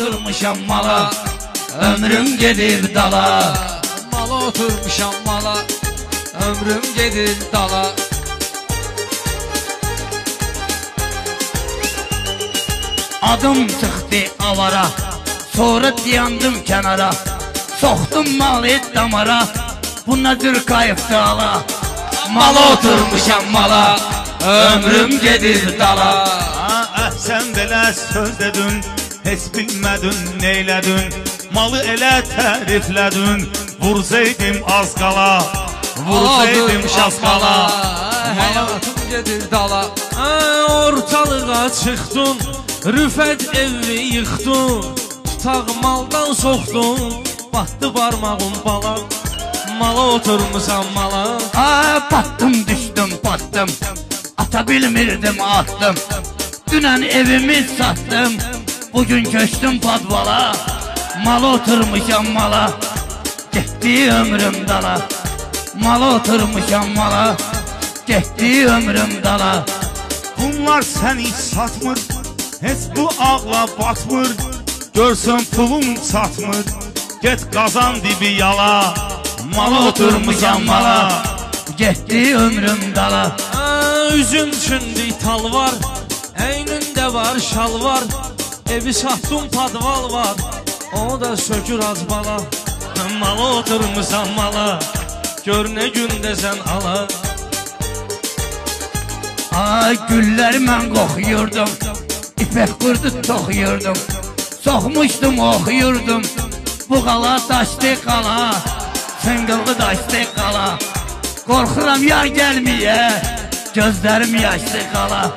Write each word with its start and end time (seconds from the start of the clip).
oturmuşam 0.00 0.56
mala 0.68 1.10
Ömrüm 1.80 2.38
gedir 2.38 2.94
dala. 2.94 3.54
Mala 4.12 4.46
oturmuşam 4.46 5.14
mala 5.26 5.56
Ömrüm 6.34 6.94
gedir 6.96 7.36
dala. 7.52 7.86
Adım 13.22 13.66
çıxdı 13.66 14.44
avara 14.44 14.86
Sonra 15.56 15.92
dayandım 15.98 16.54
kənara 16.54 17.10
Soxdum 17.80 18.36
malı 18.36 18.80
damara 18.94 19.42
Bu 20.06 20.16
nə 20.16 20.40
cür 20.40 20.66
qayıbdı 20.66 21.16
ala 21.16 21.62
Mala 22.30 22.72
oturmuşam 22.72 23.50
mala 23.52 23.98
Ömrüm 24.46 25.20
gedir 25.20 25.78
dala. 25.78 26.28
Ha, 26.56 26.88
əhsən 27.06 27.52
belə 27.56 27.92
söz 27.92 28.38
dedin 28.38 28.99
Heç 29.24 29.42
bilmədin 29.54 30.16
neylədin 30.40 31.12
Malı 31.54 31.80
elə 31.92 32.12
təriflədin 32.30 33.44
Vursaydım 33.80 34.60
az 34.78 34.94
qala 34.98 35.40
Vursaydım 36.06 36.86
az 37.06 37.18
qala 37.20 37.52
Həyatım 38.38 39.00
gedir 39.10 39.42
dala 39.52 39.82
Hə, 40.16 40.30
Ortalığa 40.86 41.66
çıxdın 41.80 42.38
Rüfət 42.96 43.44
evi 43.60 43.98
yıxdın 44.16 44.84
Tutaq 45.26 45.68
maldan 45.82 46.32
soxdun 46.32 47.24
Batdı 47.52 47.94
barmağın 47.94 48.54
bala 48.64 48.96
Mala 49.78 50.06
oturmusan 50.14 50.84
mala 50.94 51.24
Aa, 51.56 52.00
battım 52.12 52.54
düştüm 52.66 53.10
battım 53.24 53.68
Ata 54.38 54.68
bilmirdim 54.68 55.40
attım 55.40 55.94
Dünən 56.70 57.04
evimi 57.08 57.66
sattım 57.78 58.32
Bugün 58.94 59.24
köçtüm 59.24 59.80
padvala. 59.80 60.56
Mala 61.24 61.46
oturmuşam 61.46 62.30
mala. 62.30 62.70
Getdi 63.52 64.10
ömrüm 64.10 64.68
dala. 64.68 65.02
Mala 65.82 66.14
oturmuşam 66.14 66.88
mala. 66.96 67.36
Getdi 68.06 68.66
ömrüm 68.66 69.24
dala. 69.24 69.64
Bunlar 70.38 70.82
səni 70.82 71.30
satmır. 71.32 71.98
Heç 72.60 72.78
bu 72.96 73.10
ağla 73.20 73.66
batmır. 73.78 74.28
Görsən 74.94 75.44
pulun 75.56 75.98
çatmır 76.12 76.64
Get 77.22 77.40
qazan 77.54 77.96
dibi 77.96 78.26
yala. 78.26 78.94
Mala 79.56 79.88
oturmuşam 79.88 80.64
mala. 80.64 81.22
Getdi 81.76 82.36
ömrüm 82.36 82.94
dala. 82.96 83.36
Hə, 83.54 84.14
Üzün 84.14 84.48
üçündür 84.48 85.12
tal 85.22 85.52
var. 85.52 85.74
Əynində 86.38 87.14
var 87.14 87.38
şal 87.38 87.84
var 87.84 88.04
Evi 88.70 88.94
satdın 88.94 89.48
padval 89.48 90.12
var 90.12 90.36
O 90.92 91.20
da 91.20 91.36
sökür 91.36 91.78
az 91.78 92.10
bala. 92.10 92.40
Mala 93.18 93.54
oturmusan 93.54 94.28
mala? 94.36 94.78
Gör 95.44 95.66
nə 95.66 95.88
gündəsən 95.94 96.60
ala. 96.68 97.08
Ay 99.56 99.96
güllər 100.10 100.58
mən 100.62 100.86
qoxuyurdum. 100.94 101.72
İpək 102.44 102.76
qurdu 102.82 103.10
toxuyurdum. 103.26 103.98
Soxmuşdum 104.60 105.38
oxuyurdum. 105.38 106.22
Bu 106.90 107.04
qala 107.04 107.40
daşdı 107.48 108.04
qala. 108.04 108.54
Sıngıldı 109.22 109.78
daşdı 109.78 110.22
qala. 110.36 110.78
Qorxuram 111.46 112.02
yar 112.02 112.26
gəlməyə. 112.38 113.02
Gözlərim 113.74 114.40
yaşlı 114.42 114.82
qala. 114.92 115.30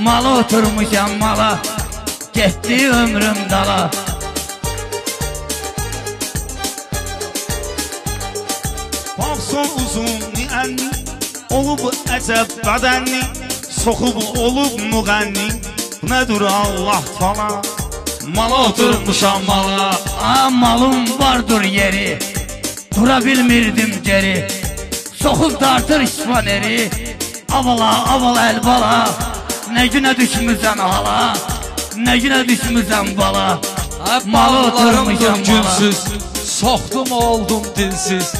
Mala 0.00 0.38
oturmuşam 0.38 1.18
mala 1.18 1.58
Getdi 2.38 2.88
ömrüm 2.88 3.50
dala. 3.50 3.90
Baxson 9.18 9.66
uzun 9.82 10.22
niənni 10.36 10.86
Olub 11.50 11.82
əcəb 12.14 12.54
bədənni 12.62 13.24
Soxub 13.80 14.22
olub 14.44 14.78
müğənni. 14.92 15.48
Nədir 16.06 16.46
Allah 16.52 17.02
fala 17.18 17.48
Mala 18.36 18.62
oturmuşam 18.68 19.42
mala 19.50 19.90
Aa 20.22 20.50
malım 20.50 21.18
vardır 21.18 21.64
yeri 21.64 22.18
Dura 22.96 23.24
bilmirdim 23.24 24.02
geri. 24.04 24.48
Soxub 25.22 25.60
dartır 25.60 26.00
işvaneri 26.00 26.90
Avala 27.52 27.92
avala 28.14 28.50
el 28.50 28.64
bala 28.64 29.08
Ne 29.72 29.86
güne 29.86 30.10
düşmüsən 30.10 30.78
hala 30.78 31.47
Ne 32.08 32.18
güne 32.18 32.40
düşmüsən 32.48 33.16
bala. 33.16 33.60
Malı 34.26 34.58
oturmuşam 34.58 35.38
mala 35.48 35.78
gülsüz. 35.78 35.98
Soxdum 36.44 37.12
oldum 37.12 37.62
dilsiz 37.76 38.32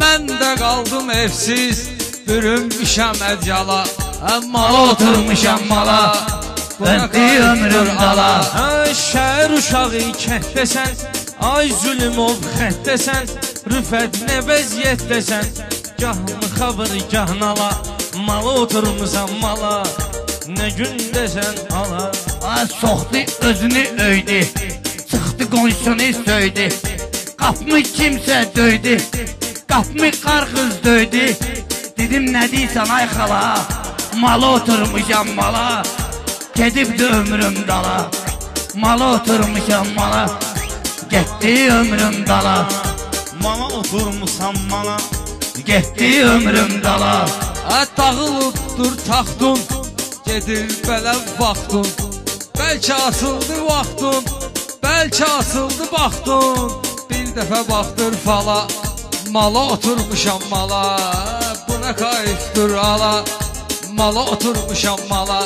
Mən 0.00 0.28
də 0.40 0.50
qaldım 0.60 1.10
evsiz. 1.10 1.88
Bürünmüşəm 2.28 3.16
ədyala 3.30 3.80
Malı 4.50 4.90
oturmuşam 4.90 5.64
mala 5.68 6.16
Bəndi 6.80 7.24
ömrüm 7.48 7.90
dala. 8.02 8.28
Şəhər 8.92 9.56
uşağı 9.58 10.04
kəndəsən 10.26 10.92
Ay 11.54 11.72
zülmov 11.80 12.36
xəndəsən 12.58 13.34
Rüfət 13.72 14.22
nə 14.28 14.44
vəziyyətdəsən 14.50 15.52
Gah 16.00 16.20
mıxabır 16.28 16.96
gah 17.12 17.36
nala 17.40 17.72
Malı 18.28 18.60
oturmusan 18.60 19.38
mala 19.40 19.76
Nə 20.52 20.68
gündəsən 20.78 21.68
ala 21.72 22.10
Aa, 22.42 22.66
Soxdu 22.66 23.18
özünü 23.40 24.02
öydü 24.02 24.44
Çıxdı 25.10 25.50
qonşunu 25.50 26.24
söydü 26.26 26.68
Qapımı 27.46 27.80
kimsə 27.80 28.56
döydü. 28.56 28.96
Qapımı 29.68 30.10
qarqız 30.24 30.72
döydü. 30.84 31.26
Dedim 31.98 32.24
nə 32.34 32.42
deyirsən 32.52 32.90
ay 32.90 33.06
xala? 33.12 33.42
Malı 34.22 34.46
oturmuşam 34.46 35.28
mala. 35.36 35.82
Gedibdi 36.54 37.04
ömrüm 37.04 37.56
dala. 37.68 38.10
Malı 38.74 39.04
oturmuşam 39.04 39.86
mala. 39.96 40.30
Getdi 41.10 41.72
ömrüm 41.72 42.26
dala. 42.26 42.68
Mala 43.42 43.66
oturmuşam 43.66 44.54
mala. 44.70 44.96
Getdi 45.66 46.24
ömrüm 46.24 46.82
dala. 46.84 47.28
Ə 47.78 47.86
dağılıbdır 47.96 48.98
taxtun. 49.06 49.58
Gedir 50.26 50.66
belə 50.88 51.14
vaxtun 51.38 51.86
Bəlkə 52.66 52.94
asıldı 53.08 53.56
vaxtun 53.62 54.24
Bəlkə 54.82 55.26
asıldı 55.38 55.84
baxtun 55.92 56.72
Bir 57.10 57.28
dəfə 57.36 57.60
baxdır 57.68 58.16
fala 58.24 58.56
Mala 59.30 59.62
oturmuşam 59.74 60.42
mala. 60.50 60.98
Buna 61.68 61.96
kayıftır 61.96 62.74
ala 62.74 63.24
Mala 63.92 64.24
oturmuşam 64.32 64.98
mala. 65.10 65.42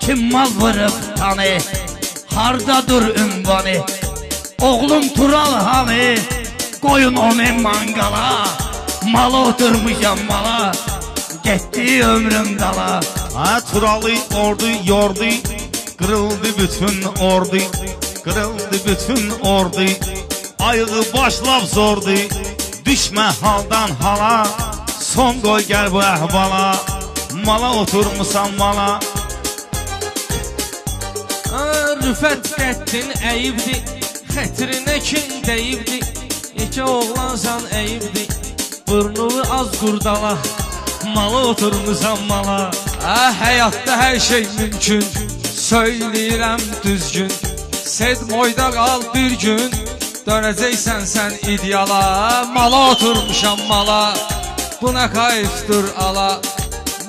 Kim 0.00 0.32
mal 0.32 0.50
vırıb 0.60 1.16
tanı 1.16 1.58
Hardadır 2.34 3.16
ünvanı 3.16 3.76
Oğlum 4.60 5.08
Tural 5.08 5.54
hani 5.54 6.18
Koyun 6.82 7.16
onu 7.16 7.60
mangala. 7.60 8.48
Mala 9.04 9.48
oturmuşam 9.48 10.18
mala 10.28 10.72
Getdi 11.44 12.04
ömrüm 12.04 12.58
dala. 12.58 13.00
Ha 13.36 13.60
Turalı 13.72 14.12
ordu 14.34 14.66
yordu 14.86 15.24
Kırıldı 16.02 16.58
bütün 16.58 17.02
ordu 17.02 17.56
Kırıldı 18.24 18.78
bütün 18.86 19.30
ordu. 19.30 19.90
Ayığı 20.58 21.04
başlap 21.14 21.62
zordu 21.62 22.10
Düşme 22.84 23.22
haldan 23.22 23.88
hala. 23.88 24.46
Son 25.00 25.40
koy 25.40 25.62
gel 25.62 25.92
bu 25.92 26.02
ehvala 26.02 26.76
Mala 27.46 27.74
oturmusan 27.74 28.50
mala. 28.58 29.00
Rüfət 32.02 32.48
qəddin 32.58 33.12
əyibdi 33.22 33.76
Xətrinə 34.34 34.98
kin 35.06 35.44
deyibdi. 35.46 36.00
İki 36.56 36.82
oğlansan 36.82 37.62
əyibdi 37.78 38.26
Burnunu 38.88 39.42
az 39.50 39.78
qurdala. 39.80 40.38
Mala 41.14 41.46
oturmusan 41.46 42.18
mala. 42.28 42.70
Ə, 43.02 43.18
həyatda 43.42 43.98
hər 44.02 44.18
şey 44.20 44.46
mümkün 44.58 45.04
Söyləyirəm 45.72 46.60
düzgün 46.84 47.32
Sedmoyda 47.72 48.66
qal 48.74 49.04
bir 49.14 49.32
gün. 49.44 49.70
Dönəcəksən 50.26 51.06
sən 51.12 51.38
ideala 51.48 52.00
Mala 52.54 52.80
oturmuşam 52.90 53.62
mala. 53.68 54.14
Buna 54.82 55.06
kayıftır 55.12 55.84
ala 55.96 56.40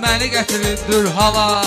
Məni 0.01 0.31
gətirirdir 0.35 1.11
hala. 1.17 1.61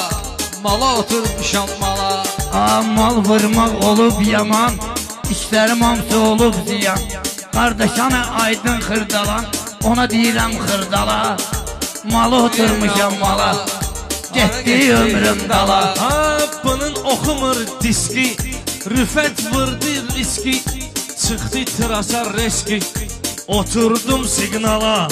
Mala 0.64 0.96
oturmuşam 0.98 1.68
mala. 1.80 2.24
Aa, 2.52 2.82
mal 2.96 3.16
vurmaq 3.28 3.72
olub 3.88 4.26
yaman 4.26 4.72
İşlərim 5.30 5.80
hamısı 5.84 6.18
olub 6.18 6.54
ziyan. 6.66 7.00
Qardaşanı 7.52 8.22
aydın 8.42 8.80
xırdalan 8.80 9.44
Ona 9.84 10.04
deyirəm 10.04 10.52
xırdala. 10.64 11.36
Malı 12.12 12.36
oturmuşam 12.36 13.18
mala 13.20 13.75
Getdi 14.36 14.92
ömrüm 14.92 15.48
dala. 15.48 15.94
Ha, 15.98 16.38
bunun 16.64 16.94
oxumur 17.04 17.56
diski. 17.82 18.36
Rüfət 18.86 19.54
vurdu 19.54 19.92
riski. 20.16 20.62
Çıxdı 21.26 21.64
tirasa 21.64 22.24
reski. 22.34 22.80
Oturdum 23.48 24.24
siqnala 24.24 25.08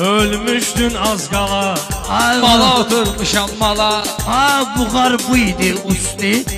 Ölmüşdün 0.00 0.94
az 0.94 1.30
qala 1.30 1.74
Ay, 2.10 2.38
Mala 2.40 2.80
oturmuşam 2.80 3.50
mala 3.60 4.04
Ha 4.26 4.74
buğar 4.76 5.16
bu 5.28 5.36
idi 5.36 5.74
uçtu. 5.84 6.50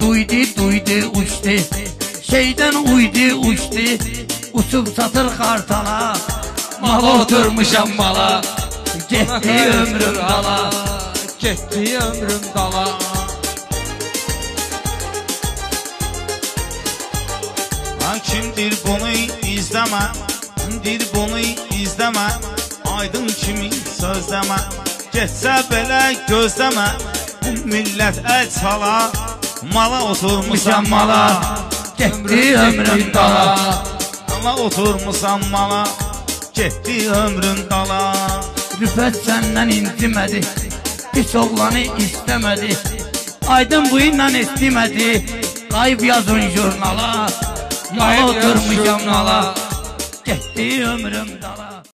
Duydu 0.00 0.56
duydu 0.58 1.10
uçtu. 1.14 1.64
Şeyden 2.30 2.74
uydu 2.74 3.34
uçtu. 3.34 4.04
Uçup 4.52 4.88
satır 4.96 5.36
kartala. 5.36 6.16
Mala 6.80 7.22
oturmuşam 7.22 7.88
mala 7.96 8.40
Gitti 9.08 9.70
ömrüm 9.72 10.16
dala 10.16 10.89
Getdi 11.42 11.98
ömrüm 11.98 12.42
dala. 12.54 12.88
Kimdir 18.24 18.74
bunu 18.86 19.10
izleme? 19.48 20.12
Kimdir 20.56 21.06
bunu 21.14 21.38
izleme? 21.80 22.28
Aydın 22.98 23.26
kimi 23.26 23.70
sözleme? 24.00 24.56
Getsə 25.12 25.56
belə 25.70 26.14
gözləmə 26.28 26.86
Bu 27.42 27.54
millət 27.66 28.20
əl 28.22 28.46
çala 28.60 29.10
Mala 29.74 30.02
oturmusan 30.12 30.88
mala 30.88 31.42
Gitti 31.98 32.58
ömrüm 32.58 33.14
dala. 33.14 33.56
Mala. 34.44 34.56
Oturmusan 34.56 35.40
mala. 35.50 35.88
Getdi 36.54 37.10
ömrün 37.10 37.70
dala. 37.70 38.14
Rüfət 38.80 39.18
səndən 39.26 39.68
incimədi 39.74 40.40
Pis 41.20 41.34
oğlanı 41.36 41.80
istəmədi 42.00 42.70
Aydın 43.52 43.90
bu 43.90 43.98
ilə 44.00 44.28
istimədi 44.40 45.10
Qayıb 45.72 46.04
yazın 46.08 46.40
jurnala. 46.54 47.28
Oturmuşam 48.24 49.00
jurnala. 49.00 49.04
nala 49.06 49.54
Getdi 50.24 50.84
ömrüm 50.84 51.28
dala 51.42 51.69